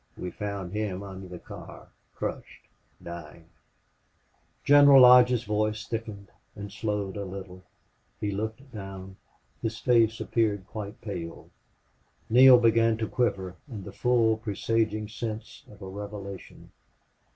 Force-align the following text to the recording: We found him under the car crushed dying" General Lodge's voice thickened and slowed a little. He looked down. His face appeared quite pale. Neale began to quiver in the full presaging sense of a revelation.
We 0.17 0.31
found 0.31 0.73
him 0.73 1.03
under 1.03 1.27
the 1.27 1.37
car 1.37 1.89
crushed 2.15 2.63
dying" 3.03 3.45
General 4.63 4.99
Lodge's 5.01 5.43
voice 5.43 5.85
thickened 5.87 6.29
and 6.55 6.71
slowed 6.71 7.17
a 7.17 7.23
little. 7.23 7.61
He 8.19 8.31
looked 8.31 8.71
down. 8.71 9.17
His 9.61 9.77
face 9.77 10.19
appeared 10.19 10.65
quite 10.65 11.01
pale. 11.01 11.51
Neale 12.31 12.57
began 12.59 12.97
to 12.97 13.07
quiver 13.07 13.57
in 13.69 13.83
the 13.83 13.93
full 13.93 14.37
presaging 14.37 15.07
sense 15.07 15.65
of 15.69 15.83
a 15.83 15.87
revelation. 15.87 16.71